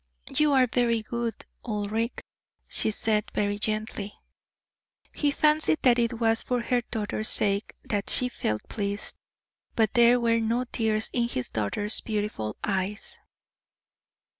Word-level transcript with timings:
"You 0.31 0.53
are 0.53 0.65
very 0.65 1.03
good, 1.03 1.45
Ulric," 1.63 2.21
she 2.67 2.89
said, 2.89 3.25
very 3.35 3.59
gently. 3.59 4.15
He 5.13 5.29
fancied 5.29 5.77
that 5.83 5.99
it 5.99 6.13
was 6.13 6.41
for 6.41 6.59
her 6.59 6.81
daughter's 6.89 7.27
sake 7.29 7.75
that 7.85 8.09
she 8.09 8.27
felt 8.27 8.67
pleased. 8.67 9.15
But 9.75 9.93
there 9.93 10.19
were 10.19 10.39
no 10.39 10.63
tears 10.63 11.11
in 11.13 11.27
his 11.29 11.49
daughter's 11.49 12.01
beautiful 12.01 12.57
eyes. 12.63 13.19